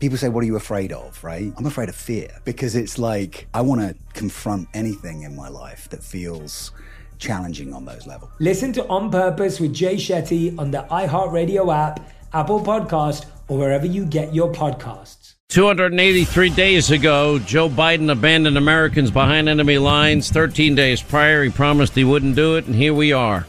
[0.00, 1.22] People say, What are you afraid of?
[1.22, 1.52] Right?
[1.58, 5.90] I'm afraid of fear because it's like I want to confront anything in my life
[5.90, 6.72] that feels
[7.18, 8.32] challenging on those levels.
[8.40, 12.00] Listen to On Purpose with Jay Shetty on the iHeartRadio app,
[12.32, 15.34] Apple Podcast, or wherever you get your podcasts.
[15.50, 20.30] 283 days ago, Joe Biden abandoned Americans behind enemy lines.
[20.30, 23.46] 13 days prior, he promised he wouldn't do it, and here we are.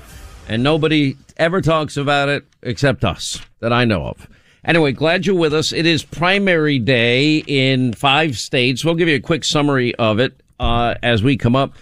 [0.50, 4.28] And nobody ever talks about it except us that I know of.
[4.64, 5.74] Anyway, glad you're with us.
[5.74, 8.86] It is primary day in five states.
[8.86, 11.74] We'll give you a quick summary of it uh, as we come up.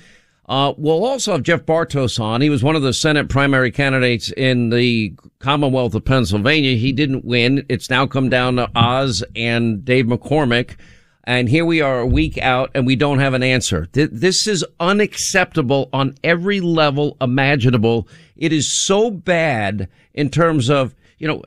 [0.48, 2.42] Uh, we'll also have Jeff Bartos on.
[2.42, 6.76] He was one of the Senate primary candidates in the Commonwealth of Pennsylvania.
[6.76, 7.66] He didn't win.
[7.70, 10.78] It's now come down to Oz and Dave McCormick.
[11.26, 13.88] And here we are a week out and we don't have an answer.
[13.92, 18.08] This is unacceptable on every level imaginable.
[18.36, 21.44] It is so bad in terms of, you know,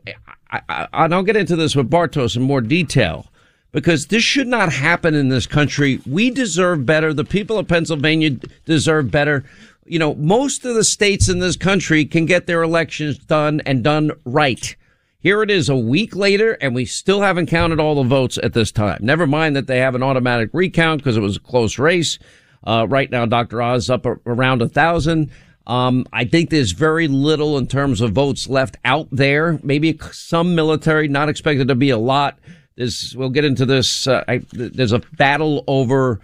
[0.52, 3.26] I, and I'll get into this with Bartos in more detail
[3.72, 6.00] because this should not happen in this country.
[6.06, 7.12] We deserve better.
[7.14, 8.30] The people of Pennsylvania
[8.66, 9.44] deserve better.
[9.86, 13.82] You know, most of the states in this country can get their elections done and
[13.82, 14.76] done right.
[15.18, 18.52] Here it is a week later and we still haven't counted all the votes at
[18.52, 18.98] this time.
[19.00, 22.18] Never mind that they have an automatic recount because it was a close race.
[22.64, 23.62] Uh, right now, Dr.
[23.62, 25.30] Oz up around a thousand.
[25.66, 29.60] Um, I think there's very little in terms of votes left out there.
[29.62, 32.38] Maybe some military, not expected to be a lot.
[32.76, 34.06] There's, we'll get into this.
[34.06, 36.20] Uh, I, there's a battle over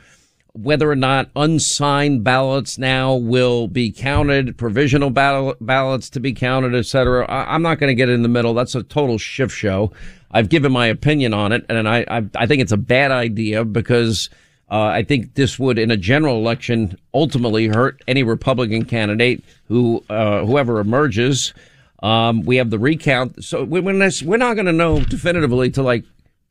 [0.54, 6.74] whether or not unsigned ballots now will be counted, provisional ball- ballots to be counted,
[6.74, 7.24] etc.
[7.26, 8.54] I- am not going to get in the middle.
[8.54, 9.92] That's a total shift show.
[10.30, 13.64] I've given my opinion on it, and I, I, I think it's a bad idea
[13.64, 14.30] because
[14.70, 20.04] uh, I think this would, in a general election, ultimately hurt any Republican candidate who,
[20.10, 21.54] uh, whoever emerges.
[22.02, 26.04] Um, we have the recount, so we're, we're not going to know definitively till like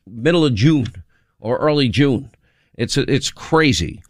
[0.06, 0.88] middle of June
[1.40, 2.30] or early June.
[2.76, 4.04] It's it's crazy,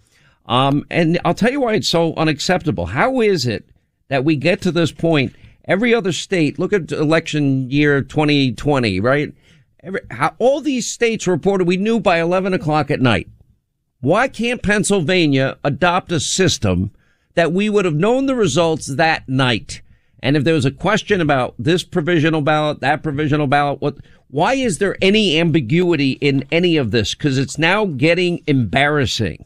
[0.47, 2.87] um, and I'll tell you why it's so unacceptable.
[2.87, 3.65] How is it
[4.09, 5.35] that we get to this point?
[5.65, 9.33] Every other state, look at election year 2020, right?
[9.83, 13.27] Every, how, all these states reported we knew by 11 o'clock at night.
[13.99, 16.91] Why can't Pennsylvania adopt a system
[17.33, 19.81] that we would have known the results that night?
[20.21, 23.97] And if there was a question about this provisional ballot, that provisional ballot, what,
[24.29, 27.15] why is there any ambiguity in any of this?
[27.15, 29.45] Cause it's now getting embarrassing.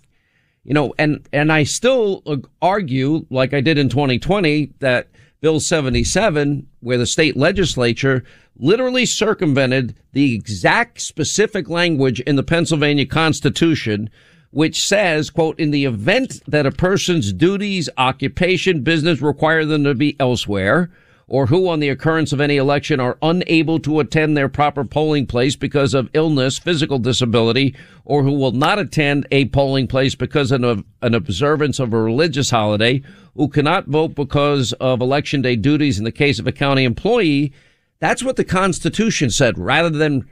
[0.64, 2.24] You know, and, and I still
[2.62, 5.08] argue, like I did in 2020, that
[5.40, 8.24] Bill 77, where the state legislature
[8.58, 14.10] literally circumvented the exact specific language in the Pennsylvania Constitution
[14.52, 19.96] which says, quote, in the event that a person's duties, occupation, business require them to
[19.96, 20.92] be elsewhere,
[21.28, 25.26] or who on the occurrence of any election are unable to attend their proper polling
[25.26, 27.74] place because of illness, physical disability,
[28.04, 32.50] or who will not attend a polling place because of an observance of a religious
[32.50, 33.02] holiday,
[33.38, 37.54] who cannot vote because of election day duties in the case of a county employee.
[38.00, 40.28] That's what the Constitution said rather than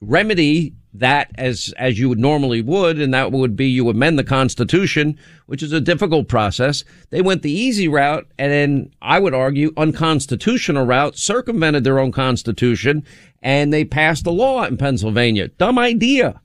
[0.00, 4.24] remedy that as as you would normally would, and that would be you amend the
[4.24, 6.84] Constitution, which is a difficult process.
[7.10, 12.12] They went the easy route, and then I would argue unconstitutional route, circumvented their own
[12.12, 13.04] Constitution,
[13.42, 15.48] and they passed a law in Pennsylvania.
[15.48, 16.40] Dumb idea.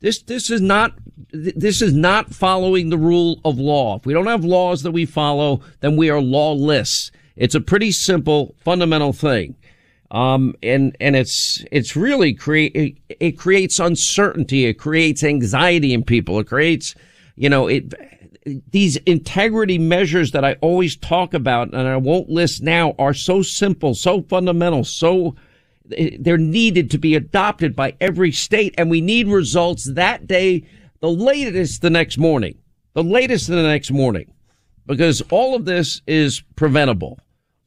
[0.00, 0.94] This this is not
[1.32, 3.98] this is not following the rule of law.
[3.98, 7.12] If we don't have laws that we follow, then we are lawless.
[7.36, 9.54] It's a pretty simple, fundamental thing.
[10.12, 14.66] Um, and, and it's, it's really create, it, it creates uncertainty.
[14.66, 16.38] It creates anxiety in people.
[16.38, 16.94] It creates,
[17.34, 17.94] you know, it,
[18.70, 23.40] these integrity measures that I always talk about and I won't list now are so
[23.40, 25.34] simple, so fundamental, so
[25.86, 28.74] they're needed to be adopted by every state.
[28.76, 30.64] And we need results that day,
[31.00, 32.58] the latest the next morning,
[32.92, 34.32] the latest the next morning,
[34.86, 37.18] because all of this is preventable.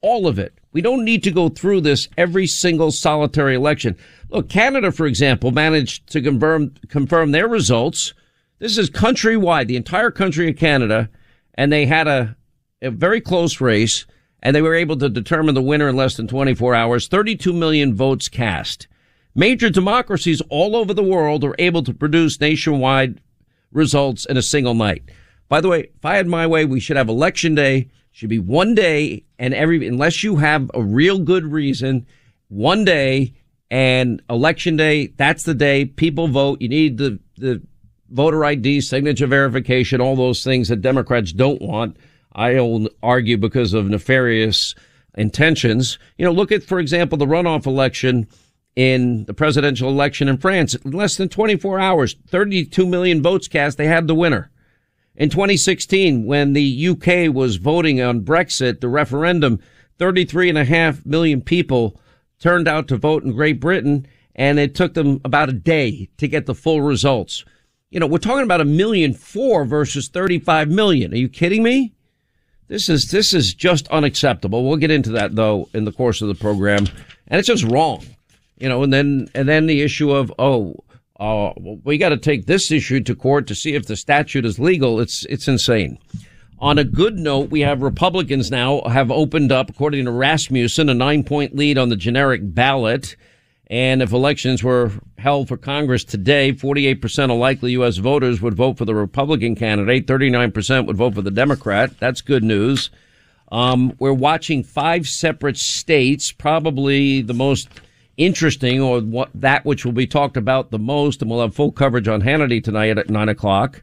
[0.02, 0.54] All of it.
[0.76, 3.96] We don't need to go through this every single solitary election.
[4.30, 8.14] Look, Canada, for example, managed to confirm, confirm their results.
[8.60, 11.10] This is countrywide, the entire country of Canada,
[11.54, 12.36] and they had a,
[12.82, 14.06] a very close race,
[14.44, 17.08] and they were able to determine the winner in less than 24 hours.
[17.08, 18.90] 32 million votes cast.
[19.34, 23.22] Major democracies all over the world are able to produce nationwide
[23.72, 25.04] results in a single night.
[25.48, 28.40] By the way, if I had my way, we should have election day should be
[28.40, 32.08] one day and every, unless you have a real good reason,
[32.48, 33.34] one day
[33.70, 36.62] and election day, that's the day people vote.
[36.62, 37.62] You need the, the
[38.10, 41.98] voter ID, signature verification, all those things that Democrats don't want.
[42.32, 44.76] I will argue because of nefarious
[45.18, 46.00] intentions.
[46.18, 48.30] You know, look at, for example, the runoff election
[48.78, 50.74] in the presidential election in France.
[50.74, 53.78] In less than 24 hours, 32 million votes cast.
[53.78, 54.52] They had the winner.
[55.18, 59.60] In 2016, when the UK was voting on Brexit, the referendum,
[59.98, 62.00] 33 and a half million people
[62.40, 66.28] turned out to vote in Great Britain, and it took them about a day to
[66.28, 67.46] get the full results.
[67.90, 71.14] You know, we're talking about a million four versus 35 million.
[71.14, 71.94] Are you kidding me?
[72.68, 74.68] This is, this is just unacceptable.
[74.68, 76.88] We'll get into that though in the course of the program.
[77.28, 78.04] And it's just wrong.
[78.58, 80.76] You know, and then, and then the issue of, oh,
[81.20, 84.60] uh, we got to take this issue to court to see if the statute is
[84.60, 85.00] legal.
[85.00, 85.98] It's it's insane.
[86.60, 90.94] On a good note, we have Republicans now have opened up, according to Rasmussen, a
[90.94, 93.16] nine point lead on the generic ballot.
[93.68, 97.98] And if elections were held for Congress today, 48% of likely U.S.
[97.98, 100.06] voters would vote for the Republican candidate.
[100.06, 101.98] 39% would vote for the Democrat.
[102.00, 102.92] That's good news.
[103.52, 107.70] Um, we're watching five separate states, probably the most
[108.18, 111.72] interesting or what that which will be talked about the most, and we'll have full
[111.72, 113.82] coverage on Hannity tonight at nine o'clock.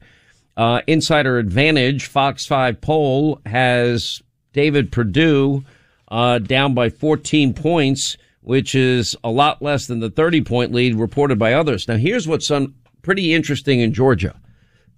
[0.57, 5.65] Uh, Insider Advantage, Fox 5 poll has David Perdue
[6.09, 10.95] uh, down by 14 points, which is a lot less than the 30 point lead
[10.95, 11.89] reported by others.
[11.89, 14.39] Now, here's what's un- pretty interesting in Georgia.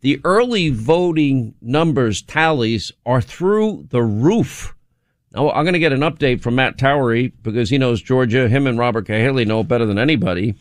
[0.00, 4.73] The early voting numbers tallies are through the roof.
[5.34, 8.48] Now, I'm going to get an update from Matt Towery because he knows Georgia.
[8.48, 10.54] Him and Robert Cahaly know better than anybody.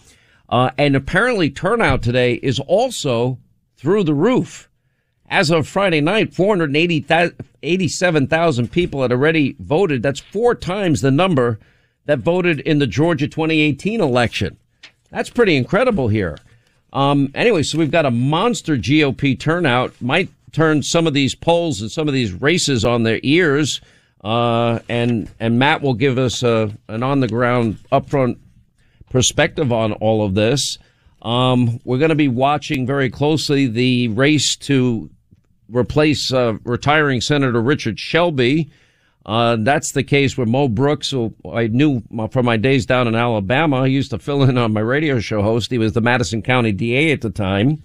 [0.50, 3.38] Uh, and apparently turnout today is also
[3.78, 4.70] through the roof.
[5.30, 10.04] As of Friday night, 487,000 people had already voted.
[10.04, 11.60] That's four times the number
[12.06, 14.58] that voted in the Georgia 2018 election.
[15.12, 16.40] That's pretty incredible here.
[16.92, 19.94] Um, anyway, so we've got a monster GOP turnout.
[20.02, 23.82] Might turn some of these polls and some of these races on their ears.
[24.24, 28.38] Uh, and and Matt will give us a, an on the ground, upfront
[29.10, 30.78] perspective on all of this.
[31.22, 35.10] Um, we're going to be watching very closely the race to
[35.70, 38.70] replace uh, retiring Senator Richard Shelby.
[39.26, 43.16] Uh, that's the case with Mo Brooks, who I knew from my days down in
[43.16, 43.88] Alabama.
[43.88, 45.72] He used to fill in on my radio show host.
[45.72, 47.82] He was the Madison County DA at the time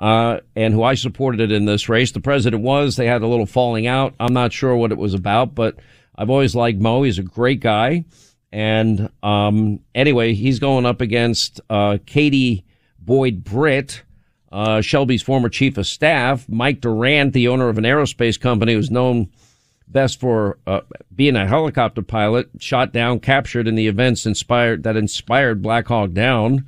[0.00, 2.10] uh, and who I supported in this race.
[2.10, 2.96] The president was.
[2.96, 4.14] They had a little falling out.
[4.18, 5.76] I'm not sure what it was about, but
[6.16, 7.02] I've always liked Mo.
[7.02, 8.06] He's a great guy.
[8.50, 12.64] And um, anyway, he's going up against uh, Katie
[12.98, 14.02] Boyd Britt,
[14.50, 16.48] uh, Shelby's former chief of staff.
[16.48, 19.30] Mike Durant, the owner of an aerospace company, who's known
[19.86, 20.80] best for uh,
[21.14, 26.12] being a helicopter pilot, shot down, captured in the events inspired that inspired Black Hawk
[26.12, 26.66] Down.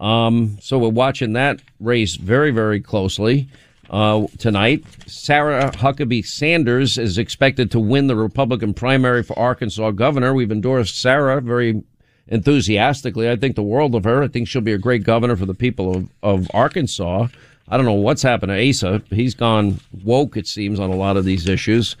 [0.00, 3.48] Um, so we're watching that race very, very closely
[3.90, 4.84] uh, tonight.
[5.06, 10.32] Sarah Huckabee Sanders is expected to win the Republican primary for Arkansas governor.
[10.32, 11.82] We've endorsed Sarah very
[12.28, 13.28] enthusiastically.
[13.28, 14.22] I think the world of her.
[14.22, 17.26] I think she'll be a great governor for the people of, of Arkansas.
[17.68, 19.02] I don't know what's happened to Asa.
[19.10, 21.96] He's gone woke, it seems, on a lot of these issues.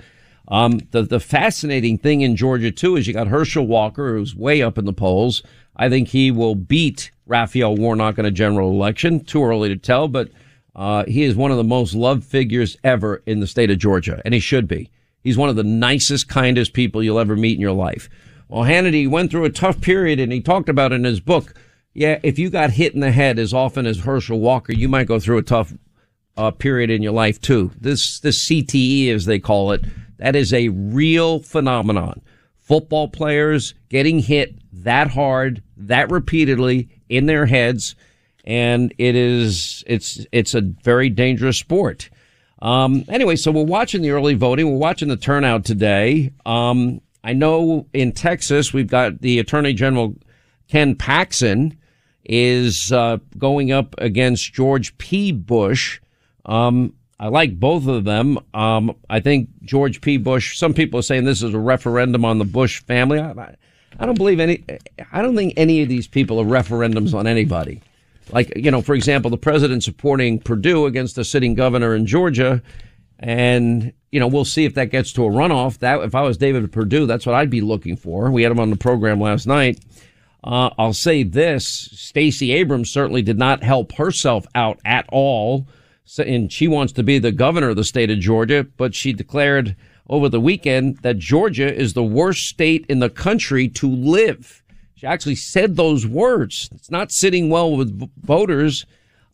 [0.48, 4.62] Um, the, the fascinating thing in Georgia, too, is you got Herschel Walker, who's way
[4.62, 5.42] up in the polls.
[5.80, 9.24] I think he will beat Raphael Warnock in a general election.
[9.24, 10.28] Too early to tell, but
[10.76, 14.20] uh, he is one of the most loved figures ever in the state of Georgia,
[14.26, 14.90] and he should be.
[15.24, 18.10] He's one of the nicest, kindest people you'll ever meet in your life.
[18.48, 21.54] Well, Hannity went through a tough period, and he talked about in his book.
[21.94, 25.08] Yeah, if you got hit in the head as often as Herschel Walker, you might
[25.08, 25.72] go through a tough
[26.36, 27.70] uh, period in your life too.
[27.80, 29.82] This this CTE, as they call it,
[30.18, 32.20] that is a real phenomenon.
[32.70, 37.96] Football players getting hit that hard, that repeatedly in their heads,
[38.44, 42.10] and it is it's it's a very dangerous sport.
[42.62, 44.70] Um, anyway, so we're watching the early voting.
[44.70, 46.30] We're watching the turnout today.
[46.46, 50.14] Um, I know in Texas we've got the Attorney General
[50.68, 51.76] Ken Paxton
[52.24, 55.32] is uh, going up against George P.
[55.32, 56.00] Bush.
[56.46, 58.38] Um, I like both of them.
[58.54, 60.16] Um, I think George P.
[60.16, 60.56] Bush.
[60.56, 63.20] Some people are saying this is a referendum on the Bush family.
[63.20, 63.56] I,
[63.98, 64.64] I don't believe any.
[65.12, 67.82] I don't think any of these people are referendums on anybody.
[68.32, 72.62] Like you know, for example, the president supporting Perdue against the sitting governor in Georgia,
[73.18, 75.78] and you know, we'll see if that gets to a runoff.
[75.80, 78.30] That if I was David Perdue, that's what I'd be looking for.
[78.30, 79.78] We had him on the program last night.
[80.42, 85.66] Uh, I'll say this: Stacey Abrams certainly did not help herself out at all,
[86.18, 88.64] and she wants to be the governor of the state of Georgia.
[88.76, 89.76] But she declared
[90.08, 94.62] over the weekend that Georgia is the worst state in the country to live.
[94.96, 96.68] She actually said those words.
[96.74, 98.84] It's not sitting well with voters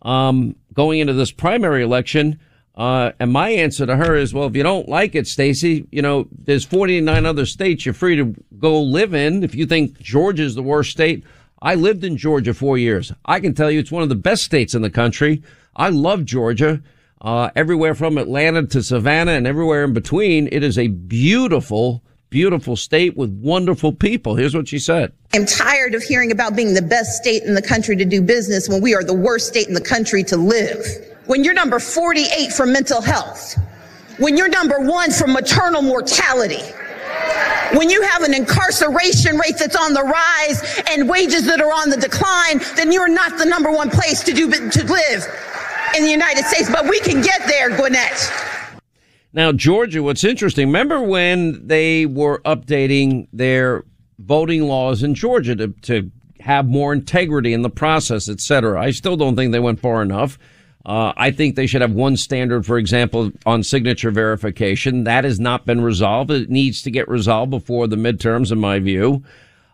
[0.03, 2.39] um, going into this primary election.
[2.77, 6.03] Uh, and my answer to her is, well, if you don't like it, Stacey, you
[6.03, 9.43] know, there's 49 other states you're free to go live in.
[9.43, 11.25] If you think Georgia is the worst state,
[11.63, 13.13] I lived in Georgia four years.
[13.25, 15.43] I can tell you it's one of the best states in the country.
[15.77, 16.83] I love Georgia.
[17.21, 22.77] Uh, everywhere from Atlanta to Savannah and everywhere in between, it is a beautiful, beautiful
[22.77, 24.35] state with wonderful people.
[24.35, 25.13] Here's what she said.
[25.35, 28.69] I'm tired of hearing about being the best state in the country to do business
[28.69, 30.85] when we are the worst state in the country to live
[31.27, 33.57] when you're number 48 for mental health,
[34.19, 36.63] when you're number one for maternal mortality,
[37.77, 41.91] when you have an incarceration rate that's on the rise and wages that are on
[41.91, 45.27] the decline, then you're not the number one place to do to live
[45.97, 46.71] in the United States.
[46.71, 48.33] But we can get there, Gwinnett.
[49.33, 53.85] Now, Georgia, what's interesting, remember when they were updating their
[54.19, 56.11] voting laws in Georgia to, to
[56.41, 58.81] have more integrity in the process, et cetera?
[58.81, 60.39] I still don't think they went far enough.
[60.87, 65.05] Uh, I think they should have one standard, for example, on signature verification.
[65.05, 66.31] That has not been resolved.
[66.31, 69.25] It needs to get resolved before the midterms, in my view.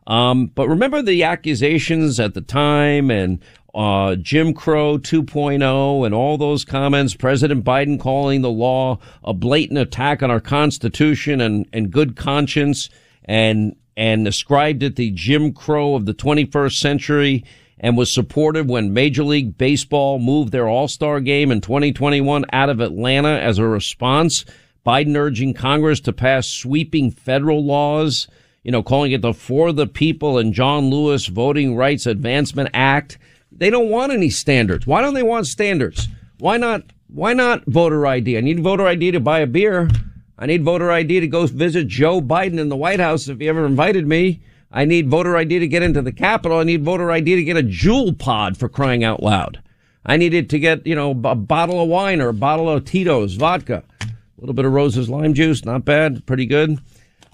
[0.07, 3.41] Um, but remember the accusations at the time and
[3.75, 9.79] uh, Jim Crow 2.0 and all those comments, President Biden calling the law a blatant
[9.79, 12.91] attack on our Constitution and, and good conscience
[13.25, 17.45] and, and ascribed it the Jim Crow of the 21st century
[17.83, 22.81] and was supportive when Major League Baseball moved their All-Star game in 2021 out of
[22.81, 24.45] Atlanta as a response.
[24.87, 28.29] Biden urging Congress to pass sweeping federal laws,
[28.63, 33.19] you know, calling it the For the People and John Lewis Voting Rights Advancement Act.
[33.51, 34.87] They don't want any standards.
[34.87, 36.09] Why don't they want standards?
[36.39, 36.85] Why not?
[37.09, 38.39] Why not voter ID?
[38.39, 39.91] I need voter ID to buy a beer.
[40.39, 43.49] I need voter ID to go visit Joe Biden in the White House if he
[43.49, 44.41] ever invited me.
[44.71, 46.59] I need voter ID to get into the Capitol.
[46.59, 49.63] I need voter ID to get a Juul pod for crying out loud.
[50.07, 53.35] I needed to get, you know, a bottle of wine or a bottle of Tito's
[53.35, 53.85] vodka.
[54.01, 54.07] A
[54.39, 55.65] little bit of Rose's lime juice.
[55.65, 56.25] Not bad.
[56.27, 56.79] Pretty good.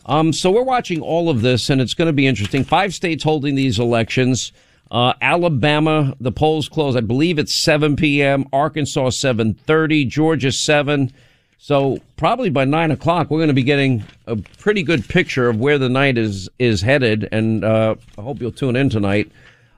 [0.09, 2.65] Um, so we're watching all of this and it's going to be interesting.
[2.65, 4.53] Five states holding these elections.
[4.91, 6.97] Uh, Alabama, the polls close.
[6.97, 8.47] I believe it's 7 p.m.
[8.53, 10.09] Arkansas, 7.30.
[10.09, 11.13] Georgia, 7.
[11.59, 15.59] So probably by nine o'clock, we're going to be getting a pretty good picture of
[15.59, 19.31] where the night is is headed, and uh, I hope you'll tune in tonight.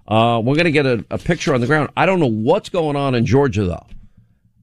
[0.07, 1.89] Uh, we're going to get a, a picture on the ground.
[1.97, 3.87] I don't know what's going on in Georgia, though.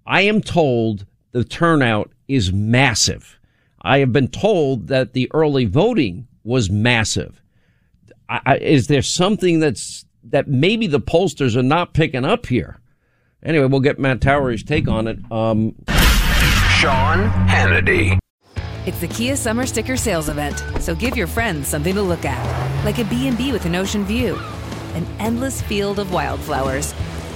[0.05, 3.36] I am told the turnout is massive.
[3.87, 7.41] I have been told that the early voting was massive.
[8.27, 12.81] I, I, is there something that's that maybe the pollsters are not picking up here?
[13.41, 15.19] Anyway, we'll get Matt Towery's take on it.
[15.31, 15.73] Um,
[16.79, 18.19] Sean Hannity.
[18.85, 22.85] It's the Kia Summer Sticker Sales Event, so give your friends something to look at,
[22.85, 24.37] like a B&B with an ocean view,
[24.95, 26.93] an endless field of wildflowers,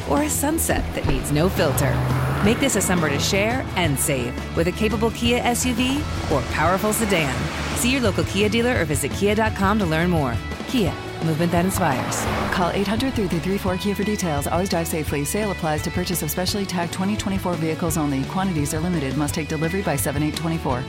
[0.09, 2.30] or a sunset that needs no filter.
[2.43, 5.99] Make this a summer to share and save with a capable Kia SUV
[6.31, 7.35] or powerful sedan.
[7.77, 10.35] See your local Kia dealer or visit kia.com to learn more.
[10.67, 10.93] Kia
[11.23, 12.25] Movement that inspires.
[12.53, 14.47] Call 800 334 Kia for details.
[14.47, 15.23] Always drive safely.
[15.23, 18.23] Sale applies to purchase of specially tagged 2024 vehicles only.
[18.25, 19.15] Quantities are limited.
[19.17, 20.83] Must take delivery by 7824.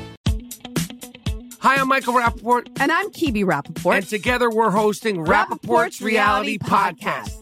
[1.60, 2.68] Hi, I'm Michael Rapaport.
[2.80, 3.96] And I'm Kebe Rapaport.
[3.96, 6.98] And together we're hosting Rapaport's, Rapaport's Reality, Reality Podcast.
[7.02, 7.41] Podcast.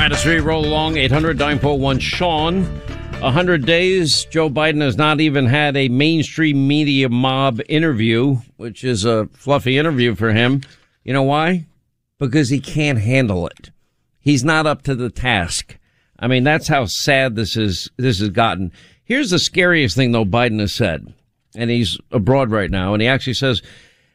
[0.00, 2.64] All right, as we roll along, 800 941 Sean.
[3.20, 9.04] 100 days, Joe Biden has not even had a mainstream media mob interview, which is
[9.04, 10.62] a fluffy interview for him.
[11.04, 11.66] You know why?
[12.18, 13.72] Because he can't handle it.
[14.20, 15.76] He's not up to the task.
[16.18, 18.72] I mean, that's how sad this is, this has gotten.
[19.04, 21.12] Here's the scariest thing though Biden has said,
[21.54, 23.60] and he's abroad right now, and he actually says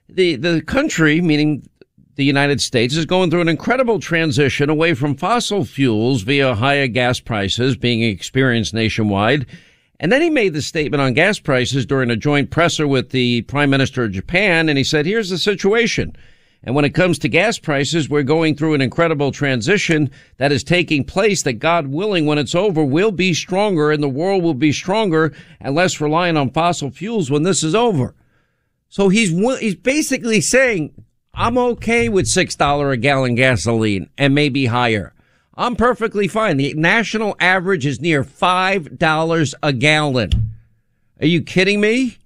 [0.09, 1.69] the, the country, meaning
[2.15, 6.87] the United States is going through an incredible transition away from fossil fuels via higher
[6.87, 9.45] gas prices being experienced nationwide.
[9.99, 13.41] And then he made the statement on gas prices during a joint presser with the
[13.43, 14.69] prime minister of Japan.
[14.69, 16.15] And he said, here's the situation.
[16.63, 20.63] And when it comes to gas prices, we're going through an incredible transition that is
[20.63, 24.55] taking place that God willing, when it's over, will be stronger and the world will
[24.55, 28.15] be stronger and less reliant on fossil fuels when this is over.
[28.89, 30.93] So he's he's basically saying,
[31.37, 35.13] I'm okay with six dollar a gallon gasoline and maybe higher.
[35.55, 36.57] I'm perfectly fine.
[36.57, 40.55] The national average is near five dollars a gallon.
[41.19, 42.17] Are you kidding me?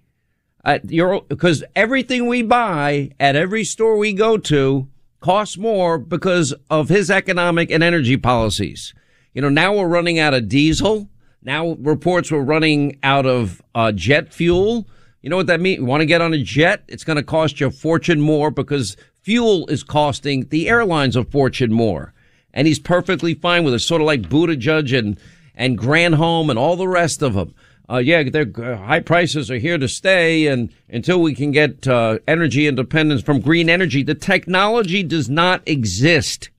[0.64, 0.80] Uh,
[1.28, 4.88] because everything we buy at every store we go to
[5.22, 8.94] costs more because of his economic and energy policies.
[9.34, 11.10] You know, now we're running out of diesel.
[11.42, 14.88] Now reports we're running out of uh, jet fuel.
[15.22, 15.80] You know what that means?
[15.80, 16.84] You want to get on a jet?
[16.88, 21.26] It's going to cost you a fortune more because fuel is costing the airlines a
[21.26, 22.14] fortune more.
[22.54, 23.80] And he's perfectly fine with it.
[23.80, 25.20] Sort of like Buttigieg and,
[25.56, 27.54] and Granholm and all the rest of them.
[27.90, 30.48] Uh, yeah, their high prices are here to stay.
[30.48, 35.62] And until we can get, uh, energy independence from green energy, the technology does not
[35.66, 36.50] exist.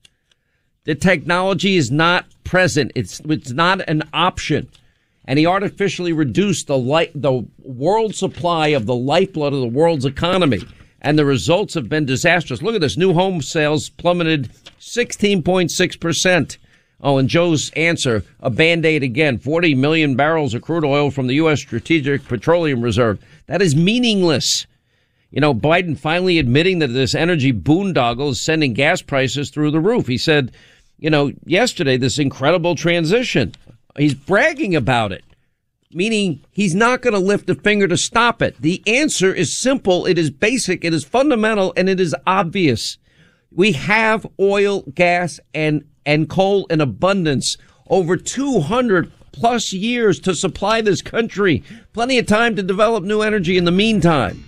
[0.83, 2.91] The technology is not present.
[2.95, 4.69] It's, it's not an option
[5.31, 10.03] and he artificially reduced the light, the world supply of the lifeblood of the world's
[10.03, 10.59] economy.
[11.01, 12.61] And the results have been disastrous.
[12.61, 12.97] Look at this.
[12.97, 16.57] New home sales plummeted 16.6%.
[16.99, 19.37] Oh, and Joe's answer, a band-aid again.
[19.37, 21.61] 40 million barrels of crude oil from the U.S.
[21.61, 23.17] Strategic Petroleum Reserve.
[23.47, 24.67] That is meaningless.
[25.29, 29.79] You know, Biden finally admitting that this energy boondoggle is sending gas prices through the
[29.79, 30.07] roof.
[30.07, 30.51] He said,
[30.99, 33.55] you know, yesterday, this incredible transition.
[33.97, 35.23] He's bragging about it,
[35.91, 38.55] meaning he's not going to lift a finger to stop it.
[38.61, 40.05] The answer is simple.
[40.05, 40.85] It is basic.
[40.85, 42.97] It is fundamental and it is obvious.
[43.53, 47.57] We have oil, gas, and, and coal in abundance
[47.89, 51.63] over 200 plus years to supply this country.
[51.93, 54.43] Plenty of time to develop new energy in the meantime.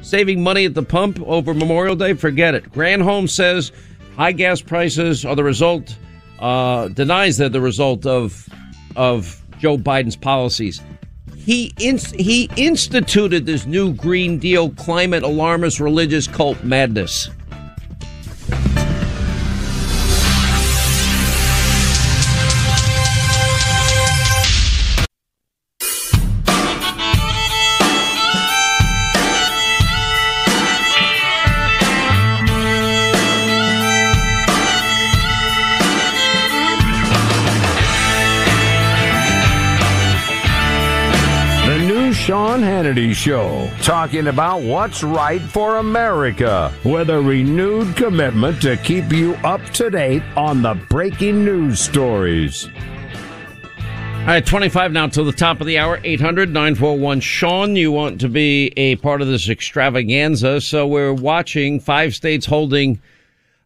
[0.00, 2.72] Saving money at the pump over Memorial Day, forget it.
[2.72, 3.72] Granholm says
[4.16, 5.96] high gas prices are the result,
[6.38, 8.48] uh, denies they're the result of
[8.96, 10.80] of Joe Biden's policies.
[11.36, 17.30] He inst- he instituted this new Green Deal climate alarmist religious cult madness.
[42.78, 49.34] Hannity Show, talking about what's right for America with a renewed commitment to keep you
[49.42, 52.68] up to date on the breaking news stories.
[54.20, 57.74] All right, 25 now till the top of the hour, 800 941 Sean.
[57.74, 60.60] You want to be a part of this extravaganza.
[60.60, 63.00] So we're watching five states holding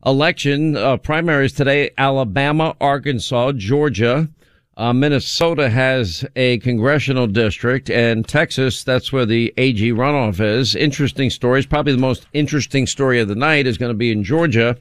[0.07, 4.31] election uh, primaries today Alabama, Arkansas, Georgia.
[4.77, 10.75] Uh, Minnesota has a congressional district, and Texas, that's where the AG runoff is.
[10.75, 11.67] Interesting stories.
[11.67, 14.79] Probably the most interesting story of the night is going to be in Georgia.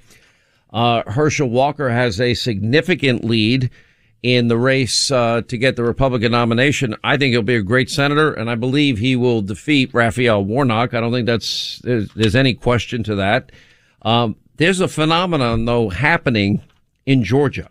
[0.72, 3.70] Uh, Herschel Walker has a significant lead
[4.24, 6.96] in the race uh, to get the Republican nomination.
[7.04, 10.94] I think he'll be a great senator, and I believe he will defeat Raphael Warnock.
[10.94, 13.52] I don't think that's there's, there's any question to that.
[14.04, 16.62] Um, there's a phenomenon though happening
[17.06, 17.70] in Georgia.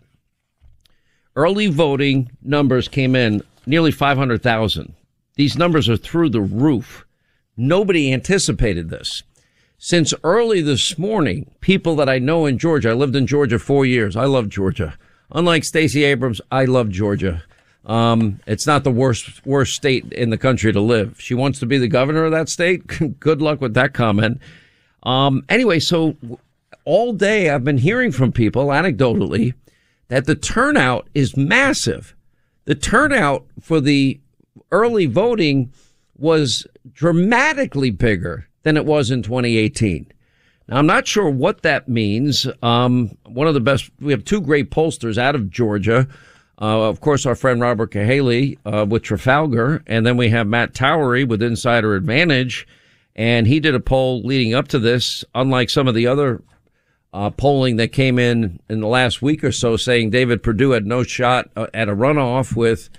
[1.35, 4.93] Early voting numbers came in nearly 500,000.
[5.35, 7.05] These numbers are through the roof.
[7.55, 9.23] Nobody anticipated this.
[9.77, 13.85] Since early this morning, people that I know in Georgia, I lived in Georgia four
[13.85, 14.15] years.
[14.15, 14.97] I love Georgia.
[15.31, 17.43] Unlike Stacey Abrams, I love Georgia.
[17.85, 21.19] Um, it's not the worst worst state in the country to live.
[21.19, 22.85] She wants to be the governor of that state.
[23.19, 24.39] Good luck with that comment.
[25.03, 26.15] Um, anyway, so
[26.85, 29.55] all day I've been hearing from people anecdotally
[30.11, 32.13] that the turnout is massive.
[32.65, 34.19] The turnout for the
[34.69, 35.71] early voting
[36.17, 40.11] was dramatically bigger than it was in 2018.
[40.67, 42.45] Now, I'm not sure what that means.
[42.61, 46.09] Um, one of the best, we have two great pollsters out of Georgia.
[46.61, 50.73] Uh, of course, our friend Robert Cahaly uh, with Trafalgar, and then we have Matt
[50.73, 52.67] Towery with Insider Advantage,
[53.15, 55.23] and he did a poll leading up to this.
[55.33, 56.41] Unlike some of the other
[57.13, 60.85] uh, polling that came in in the last week or so, saying David Perdue had
[60.85, 62.89] no shot uh, at a runoff with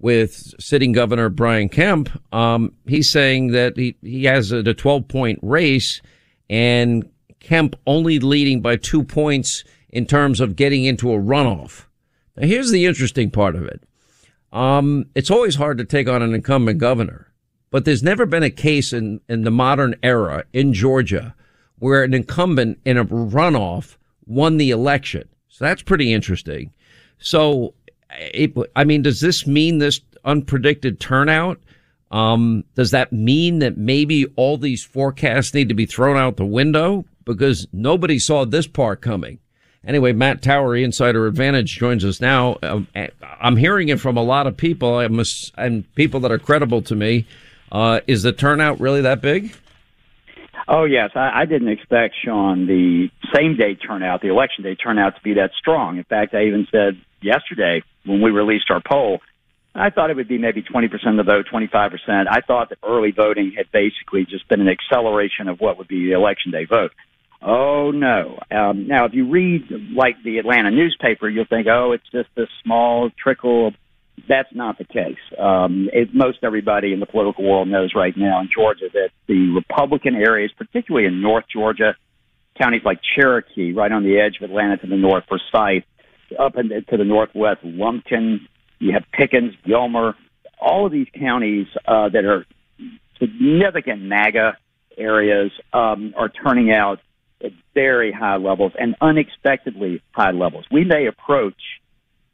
[0.00, 2.08] with sitting Governor Brian Kemp.
[2.32, 6.00] Um, he's saying that he he has a 12 point race
[6.50, 11.86] and Kemp only leading by two points in terms of getting into a runoff.
[12.36, 13.82] Now, here's the interesting part of it.
[14.52, 17.32] Um, it's always hard to take on an incumbent governor,
[17.70, 21.34] but there's never been a case in, in the modern era in Georgia
[21.78, 25.28] where an incumbent in a runoff won the election.
[25.48, 26.72] So that's pretty interesting.
[27.18, 27.74] So,
[28.10, 31.58] it, I mean, does this mean this unpredicted turnout?
[32.10, 36.46] Um, does that mean that maybe all these forecasts need to be thrown out the
[36.46, 39.38] window because nobody saw this part coming?
[39.86, 42.58] Anyway, Matt Towery, Insider Advantage, joins us now.
[42.62, 42.88] Um,
[43.40, 47.26] I'm hearing it from a lot of people, and people that are credible to me.
[47.70, 49.54] Uh, is the turnout really that big?
[50.68, 55.16] Oh yes, I, I didn't expect Sean the same day turnout, the election day turnout,
[55.16, 55.96] to be that strong.
[55.96, 59.20] In fact, I even said yesterday when we released our poll
[59.78, 62.26] I thought it would be maybe 20% of the vote, 25%.
[62.28, 66.06] I thought that early voting had basically just been an acceleration of what would be
[66.06, 66.92] the election day vote.
[67.40, 68.40] Oh no.
[68.50, 72.46] Um, now, if you read like the Atlanta newspaper, you'll think, oh, it's just a
[72.64, 73.72] small trickle.
[74.26, 75.18] That's not the case.
[75.38, 79.50] Um, it, most everybody in the political world knows right now in Georgia that the
[79.54, 81.94] Republican areas, particularly in North Georgia,
[82.60, 85.84] counties like Cherokee, right on the edge of Atlanta to the north, Forsyth,
[86.38, 90.14] up in the, to the northwest, Lumpkin, you have Pickens, Gilmer,
[90.60, 92.46] all of these counties uh, that are
[93.20, 94.56] significant MAGA
[94.96, 96.98] areas um, are turning out
[97.42, 100.64] at very high levels and unexpectedly high levels.
[100.70, 101.60] We may approach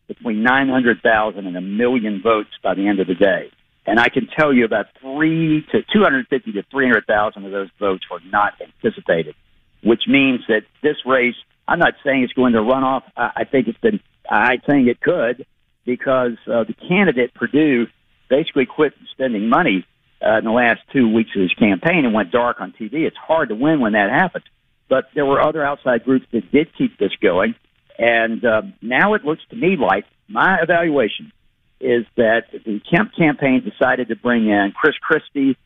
[0.06, 3.50] between 900,000 and a million votes by the end of the day.
[3.86, 8.20] And I can tell you about three to 250 to 300,000 of those votes were
[8.30, 9.34] not anticipated,
[9.82, 11.34] which means that this race,
[11.68, 13.04] I'm not saying it's going to run off.
[13.16, 15.46] I, think it's been, I think it could,
[15.84, 17.86] because uh, the candidate Perdue
[18.30, 19.86] basically quit spending money
[20.24, 23.06] uh, in the last two weeks of his campaign and went dark on TV.
[23.06, 24.44] It's hard to win when that happens.
[24.88, 27.54] But there were other outside groups that did keep this going.
[27.98, 31.32] And uh, now it looks to me like my evaluation
[31.80, 35.56] is that the Kemp campaign decided to bring in Chris Christie,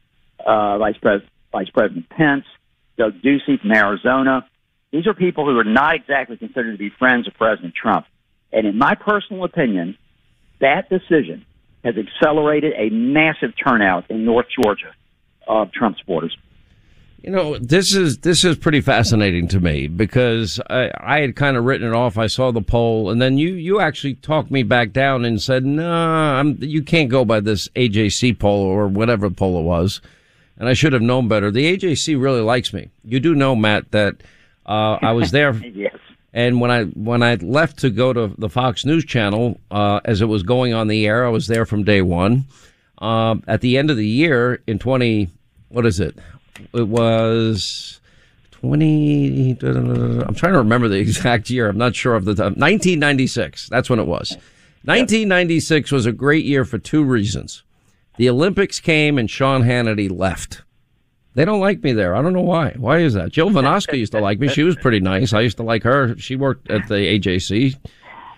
[0.44, 2.44] uh, Vice, Pres- Vice President Pence,
[2.96, 4.48] Doug Ducey from Arizona.
[4.90, 8.06] These are people who are not exactly considered to be friends of President Trump.
[8.52, 9.96] And in my personal opinion,
[10.60, 11.44] that decision
[11.84, 14.92] has accelerated a massive turnout in North Georgia
[15.46, 16.36] of Trump supporters.
[17.20, 21.56] You know, this is this is pretty fascinating to me because I, I had kind
[21.56, 22.16] of written it off.
[22.16, 25.66] I saw the poll, and then you you actually talked me back down and said,
[25.66, 30.00] "No, nah, you can't go by this AJC poll or whatever poll it was."
[30.58, 31.50] And I should have known better.
[31.50, 32.90] The AJC really likes me.
[33.04, 34.16] You do know, Matt, that
[34.66, 35.52] uh, I was there.
[35.74, 35.96] yes.
[36.32, 40.20] And when I when I left to go to the Fox News Channel, uh, as
[40.22, 42.46] it was going on the air, I was there from day one.
[42.98, 45.28] um, at the end of the year in 20,
[45.68, 46.16] what is it?
[46.72, 48.00] It was
[48.52, 51.68] 20, I'm trying to remember the exact year.
[51.68, 52.54] I'm not sure of the time.
[52.54, 53.68] 1996.
[53.68, 54.36] That's when it was.
[54.84, 57.62] 1996 was a great year for two reasons.
[58.16, 60.62] The Olympics came and Sean Hannity left.
[61.34, 62.16] They don't like me there.
[62.16, 62.74] I don't know why.
[62.76, 63.30] Why is that?
[63.30, 64.48] Jill Vejnoska used to like me.
[64.48, 65.32] She was pretty nice.
[65.32, 66.16] I used to like her.
[66.18, 67.76] She worked at the AJC.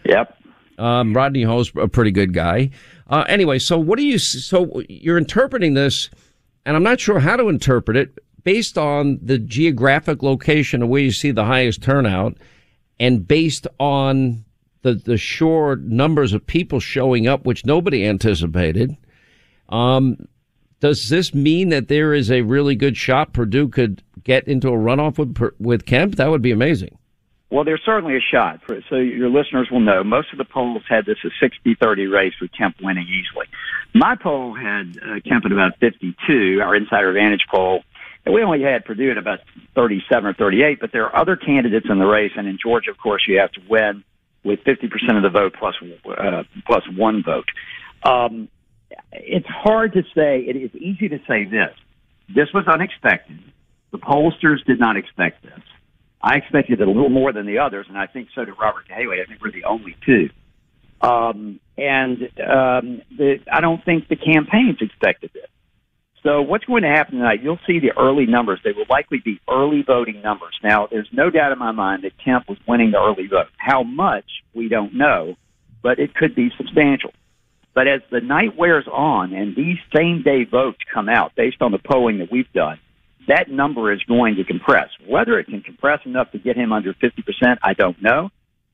[0.04, 0.37] Yep.
[0.78, 2.70] Um, Rodney Ho's a pretty good guy.
[3.09, 4.18] Uh, anyway, so what do you?
[4.18, 6.11] So you're interpreting this,
[6.70, 11.02] and I'm not sure how to interpret it based on the geographic location of where
[11.02, 12.37] you see the highest turnout,
[13.00, 14.44] and based on
[14.83, 18.96] the the sure numbers of people showing up, which nobody anticipated.
[19.68, 20.28] Um,
[20.78, 24.78] does this mean that there is a really good shot Perdue could get into a
[24.78, 26.14] runoff with with Kemp?
[26.14, 26.96] That would be amazing.
[27.50, 28.60] Well, there's certainly a shot.
[28.64, 32.34] For, so your listeners will know most of the polls had this a 60-30 race
[32.40, 33.46] with Kemp winning easily.
[33.92, 37.82] My poll had uh, Kemp at about 52, our Insider Advantage poll.
[38.24, 39.40] And we only had Perdue at about
[39.74, 42.32] 37 or 38, but there are other candidates in the race.
[42.36, 44.04] And in Georgia, of course, you have to win
[44.44, 45.74] with 50% of the vote plus,
[46.06, 47.48] uh, plus one vote.
[48.04, 48.48] Um,
[49.12, 50.40] it's hard to say.
[50.40, 51.74] It is easy to say this.
[52.28, 53.40] This was unexpected.
[53.90, 55.60] The pollsters did not expect this.
[56.22, 58.87] I expected it a little more than the others, and I think so did Robert
[58.88, 59.22] Cahaly.
[59.22, 60.28] I think we're the only two.
[61.00, 65.46] Um, and um, the, I don't think the campaigns expected this.
[66.22, 67.42] So what's going to happen tonight?
[67.42, 68.61] You'll see the early numbers.
[68.62, 70.59] They will likely be early voting numbers.
[70.62, 73.46] Now, there's no doubt in my mind that Kemp was winning the early vote.
[73.56, 75.37] How much we don't know,
[75.83, 77.12] but it could be substantial.
[77.72, 81.72] But as the night wears on and these same day votes come out based on
[81.72, 82.78] the polling that we've done,
[83.30, 84.88] that number is going to compress.
[85.06, 88.30] Whether it can compress enough to get him under 50%, I don't know.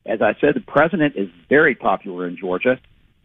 [0.06, 2.78] As I said, the president is very popular in Georgia.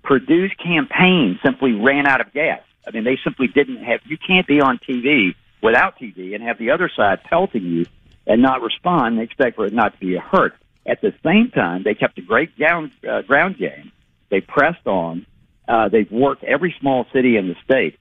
[0.04, 2.62] Perdue's campaign simply ran out of gas.
[2.86, 6.58] I mean, they simply didn't have, you can't be on TV without TV and have
[6.58, 7.86] the other side pelting you
[8.28, 10.56] and not respond and expect for it not to be hurt.
[10.86, 13.91] At the same time, they kept a great ground, uh, ground game.
[14.30, 15.28] They pressed on.
[15.67, 18.00] Uh, they've worked every small city in the state.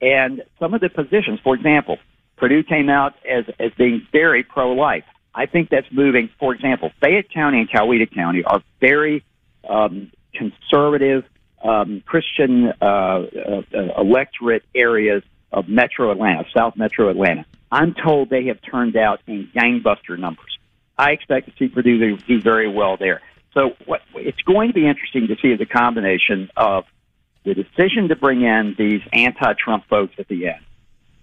[0.00, 1.98] And some of the positions, for example,
[2.40, 5.04] Perdue came out as, as being very pro-life.
[5.34, 6.30] I think that's moving.
[6.40, 9.22] For example, Fayette County and Coweta County are very
[9.68, 11.24] um, conservative,
[11.62, 13.62] um, Christian uh, uh,
[13.98, 15.22] electorate areas
[15.52, 17.44] of Metro Atlanta, South Metro Atlanta.
[17.70, 20.58] I'm told they have turned out in gangbuster numbers.
[20.98, 23.20] I expect to see Perdue do very well there.
[23.54, 26.84] So what, it's going to be interesting to see the combination of
[27.44, 30.60] the decision to bring in these anti-Trump folks at the end,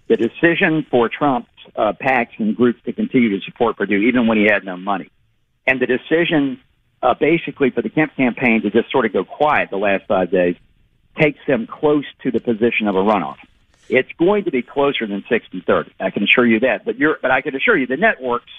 [0.08, 4.38] the decision for Trump's uh, PACs and groups to continue to support Perdue even when
[4.38, 5.10] he had no money,
[5.66, 6.60] and the decision
[7.02, 10.30] uh, basically for the Kemp campaign to just sort of go quiet the last five
[10.30, 10.56] days
[11.20, 13.36] takes them close to the position of a runoff.
[13.88, 15.90] It's going to be closer than 60-30.
[15.98, 16.84] I can assure you that.
[16.84, 18.50] But but I can assure you the networks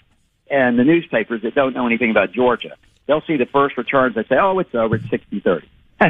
[0.49, 4.25] and the newspapers that don't know anything about Georgia, they'll see the first returns and
[4.27, 5.63] say, oh, it's over, it's 60-30.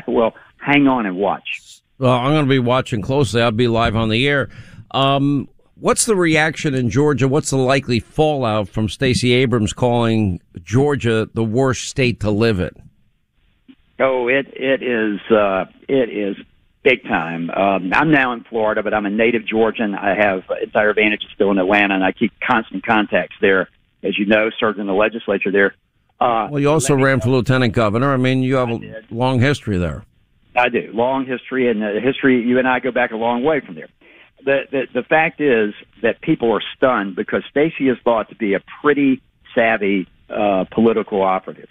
[0.07, 1.81] well, hang on and watch.
[1.97, 3.41] Well, I'm going to be watching closely.
[3.41, 4.49] I'll be live on the air.
[4.91, 7.27] Um, what's the reaction in Georgia?
[7.27, 12.71] What's the likely fallout from Stacey Abrams calling Georgia the worst state to live in?
[13.99, 16.37] Oh, it it is uh, it is
[16.83, 17.49] big time.
[17.49, 19.93] Um, I'm now in Florida, but I'm a native Georgian.
[19.93, 23.69] I have Insider Advantage still in Atlanta, and I keep constant contacts there.
[24.01, 25.75] As you know, served in the legislature there.
[26.21, 28.13] Uh, well, you also ran for lieutenant governor.
[28.13, 30.03] I mean, you have a long history there.
[30.55, 30.89] I do.
[30.93, 33.89] Long history, and the history, you and I go back a long way from there.
[34.43, 38.53] The, the, the fact is that people are stunned because Stacey is thought to be
[38.53, 39.21] a pretty
[39.53, 41.69] savvy uh, political operative.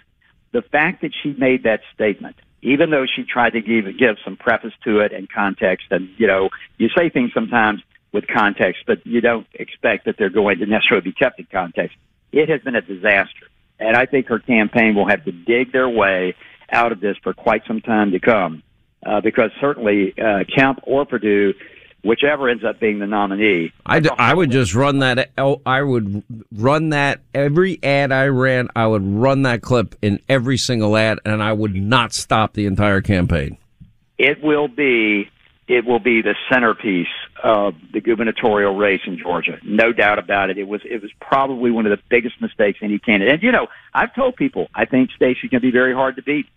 [0.51, 4.35] The fact that she made that statement, even though she tried to give, give some
[4.35, 9.05] preface to it and context, and, you know, you say things sometimes with context, but
[9.05, 11.95] you don't expect that they're going to necessarily be kept in context.
[12.31, 13.47] It has been a disaster.
[13.79, 16.35] And I think her campaign will have to dig their way
[16.71, 18.63] out of this for quite some time to come.
[19.05, 21.53] Uh, because certainly uh, Kemp or Perdue,
[22.03, 23.71] whichever ends up being the nominee.
[23.85, 25.31] I, d- I would just run that.
[25.37, 28.69] Oh, I would run that every ad I ran.
[28.75, 32.65] I would run that clip in every single ad, and I would not stop the
[32.65, 33.57] entire campaign.
[34.17, 35.29] It will be
[35.69, 37.07] it will be the centerpiece
[37.43, 39.59] of the gubernatorial race in Georgia.
[39.63, 40.57] No doubt about it.
[40.57, 43.35] It was it was probably one of the biggest mistakes any candidate.
[43.35, 46.47] And you know, I've told people I think Stacey can be very hard to beat.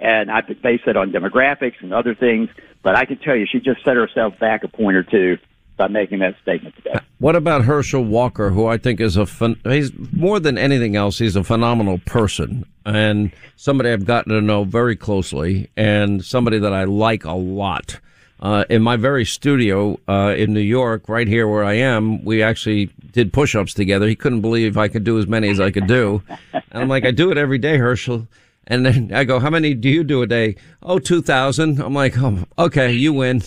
[0.00, 2.48] And I base it on demographics and other things,
[2.82, 5.38] but I can tell you she just set herself back a point or two
[5.76, 6.98] by making that statement today.
[7.18, 11.18] What about Herschel Walker, who I think is a fun, he's more than anything else,
[11.18, 16.72] he's a phenomenal person and somebody I've gotten to know very closely and somebody that
[16.72, 18.00] I like a lot.
[18.40, 22.42] uh, in my very studio uh, in New York, right here where I am, we
[22.42, 24.06] actually did push-ups together.
[24.06, 27.04] He couldn't believe I could do as many as I could do, and I'm like,
[27.04, 28.26] I do it every day, Herschel.
[28.70, 30.54] And then I go, how many do you do a day?
[30.82, 31.80] Oh, 2,000.
[31.80, 33.42] I'm like, oh, okay, you win.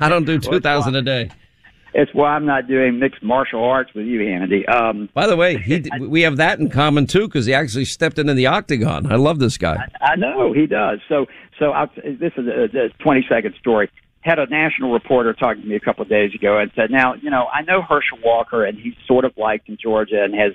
[0.00, 1.30] I don't do 2,000 a day.
[1.94, 4.68] It's why I'm not doing mixed martial arts with you, Hannity.
[4.68, 8.18] Um, By the way, he, we have that in common too because he actually stepped
[8.18, 9.12] into the octagon.
[9.12, 9.86] I love this guy.
[10.00, 11.00] I know he does.
[11.08, 11.26] So,
[11.58, 13.90] so I'll, this is a, a 20 second story.
[14.22, 17.14] Had a national reporter talking to me a couple of days ago and said, "Now,
[17.14, 20.52] you know, I know Herschel Walker, and he's sort of liked in Georgia and has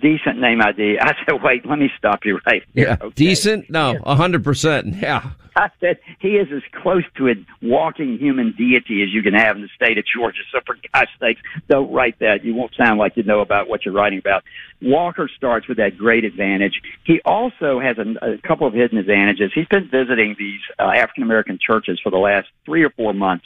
[0.00, 3.14] decent name ID." I said, "Wait, let me stop you right here." Yeah, okay.
[3.14, 3.70] decent?
[3.70, 4.96] No, a hundred percent.
[4.96, 5.30] Yeah.
[5.56, 9.56] I said he is as close to a walking human deity as you can have
[9.56, 10.40] in the state of Georgia.
[10.52, 12.44] So for God's sakes, don't write that.
[12.44, 14.42] You won't sound like you know about what you're writing about.
[14.82, 16.80] Walker starts with that great advantage.
[17.04, 19.52] He also has a, a couple of hidden advantages.
[19.54, 23.44] He's been visiting these uh, African American churches for the last three or four months.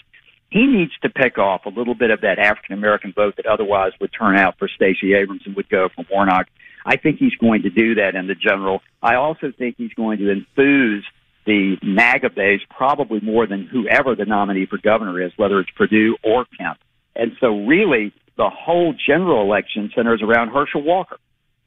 [0.51, 3.93] He needs to pick off a little bit of that African American vote that otherwise
[4.01, 6.47] would turn out for Stacey Abrams and would go for Warnock.
[6.87, 8.81] I think he's going to do that in the general.
[9.03, 11.05] I also think he's going to enthuse
[11.45, 16.17] the MAGA base probably more than whoever the nominee for governor is, whether it's Perdue
[16.23, 16.79] or Kemp.
[17.15, 21.19] And so, really, the whole general election centers around Herschel Walker.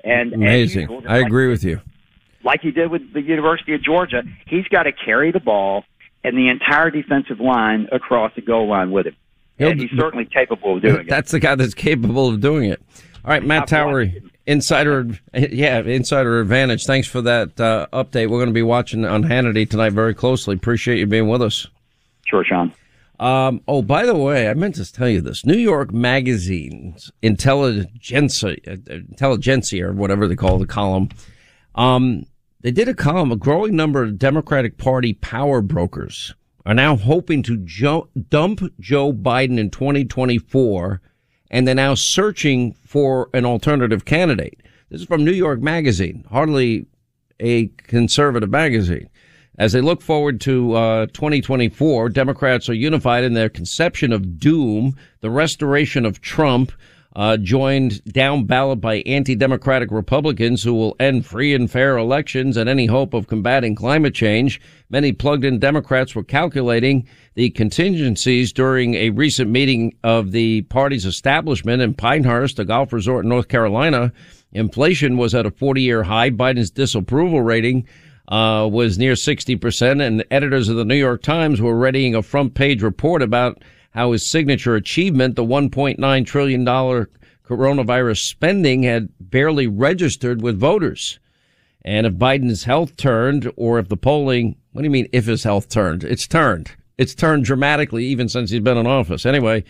[0.04, 1.82] And amazing, and I like, agree with you.
[2.44, 5.84] Like he did with the University of Georgia, he's got to carry the ball
[6.23, 9.15] and the entire defensive line across the goal line with him.
[9.57, 11.10] He'll, and he's certainly capable of doing it.
[11.10, 12.81] That's the guy that's capable of doing it.
[13.23, 16.86] All right, Matt Towery, Insider, yeah, Insider Advantage.
[16.86, 18.29] Thanks for that uh, update.
[18.29, 20.55] We're going to be watching on Hannity tonight very closely.
[20.55, 21.67] Appreciate you being with us.
[22.25, 22.73] Sure, Sean.
[23.19, 25.45] Um, oh, by the way, I meant to tell you this.
[25.45, 31.10] New York Magazine's Intelligentsia, Intelligentsia, or whatever they call the column,
[31.75, 32.25] um,
[32.62, 33.32] they did a column.
[33.32, 36.34] A growing number of Democratic Party power brokers
[36.65, 41.02] are now hoping to jo- dump Joe Biden in 2024
[41.52, 44.62] and they're now searching for an alternative candidate.
[44.89, 46.88] This is from New York Magazine, hardly
[47.39, 49.10] a conservative magazine.
[49.58, 54.95] As they look forward to uh, 2024, Democrats are unified in their conception of doom,
[55.19, 56.71] the restoration of Trump,
[57.15, 62.69] uh, joined down ballot by anti-democratic Republicans who will end free and fair elections and
[62.69, 64.62] any hope of combating climate change.
[64.89, 71.82] Many plugged-in Democrats were calculating the contingencies during a recent meeting of the party's establishment
[71.82, 74.13] in Pinehurst, a golf resort in North Carolina.
[74.54, 76.30] Inflation was at a 40-year high.
[76.30, 77.88] Biden's disapproval rating
[78.28, 82.82] uh, was near 60%, and editors of the New York Times were readying a front-page
[82.82, 90.60] report about how his signature achievement, the $1.9 trillion coronavirus spending, had barely registered with
[90.60, 91.19] voters.
[91.84, 95.43] And if Biden's health turned, or if the polling, what do you mean if his
[95.43, 96.04] health turned?
[96.04, 96.71] It's turned.
[96.97, 99.25] It's turned dramatically even since he's been in office.
[99.25, 99.63] Anyway,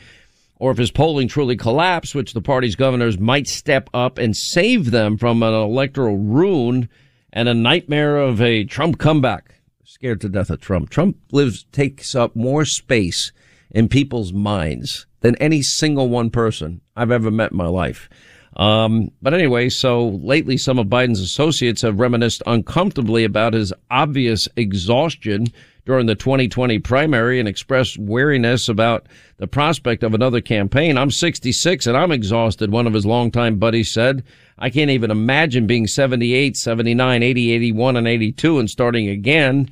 [0.58, 4.92] or if his polling truly collapsed, which the party's governors might step up and save
[4.92, 6.90] them from an electoral ruin
[7.34, 9.56] and a nightmare of a Trump comeback.
[9.84, 10.90] Scared to death of Trump.
[10.90, 13.32] Trump lives, takes up more space
[13.72, 18.10] in people's minds than any single one person I've ever met in my life.
[18.58, 24.48] Um, but anyway, so lately some of Biden's associates have reminisced uncomfortably about his obvious
[24.58, 25.48] exhaustion
[25.86, 29.08] during the 2020 primary and expressed weariness about
[29.38, 30.98] the prospect of another campaign.
[30.98, 34.24] I'm 66 and I'm exhausted, one of his longtime buddies said.
[34.60, 39.70] I can't even imagine being 78, 79, 80, 81, and 82 and starting again.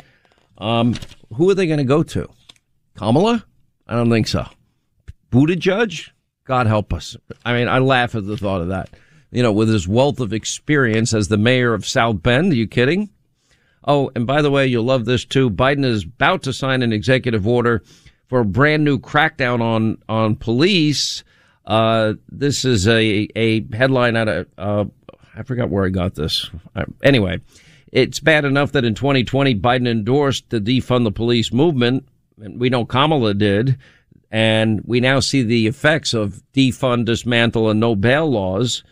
[0.58, 0.96] Um,
[1.36, 2.28] who are they going to go to?
[2.98, 3.46] Kamala?
[3.90, 4.46] I don't think so.
[5.32, 6.10] Buttigieg?
[6.46, 7.18] God help us.
[7.44, 8.92] I mean, I laugh at the thought of that.
[9.32, 12.52] You know, with his wealth of experience as the mayor of South Bend.
[12.52, 13.10] Are you kidding?
[13.84, 15.50] Oh, and by the way, you'll love this too.
[15.50, 17.84] Biden is about to sign an executive order
[18.28, 21.24] for a brand new crackdown on, on police.
[21.66, 24.86] Uh, this is a, a headline out of, uh,
[25.36, 26.50] I forgot where I got this.
[26.76, 27.40] Uh, anyway,
[27.92, 32.08] it's bad enough that in 2020, Biden endorsed the defund the police movement
[32.40, 33.78] we know Kamala did,
[34.32, 38.84] and we now see the effects of defund, dismantle, and no bail laws.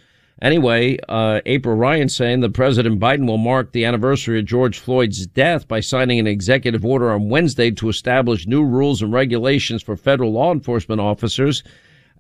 [0.42, 5.26] Anyway, uh, April Ryan saying that President Biden will mark the anniversary of George Floyd's
[5.26, 9.98] death by signing an executive order on Wednesday to establish new rules and regulations for
[9.98, 11.64] federal law enforcement officers.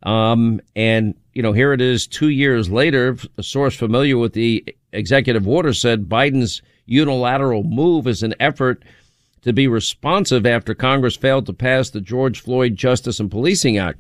[0.04, 3.18] Um, and, you know, here it is two years later.
[3.38, 8.84] A source familiar with the executive order said Biden's unilateral move is an effort
[9.48, 14.00] to be responsive after Congress failed to pass the George Floyd Justice and Policing Act.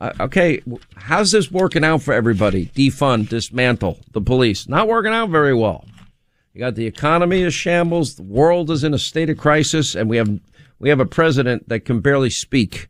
[0.00, 0.62] Uh, okay,
[0.96, 2.66] how's this working out for everybody?
[2.66, 4.68] Defund, dismantle the police.
[4.68, 5.86] Not working out very well.
[6.52, 10.08] You got the economy is shambles, the world is in a state of crisis, and
[10.08, 10.40] we have
[10.78, 12.88] we have a president that can barely speak.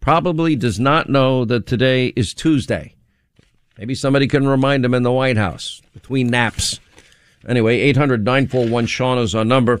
[0.00, 2.94] Probably does not know that today is Tuesday.
[3.76, 6.80] Maybe somebody can remind him in the White House between naps.
[7.46, 9.80] Anyway, 800 941 Sean is our number.